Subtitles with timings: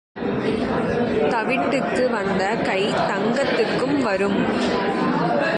[1.29, 4.39] தவிட்டுக்கு வந்த கை தங்கத்துக்கும் வரும்.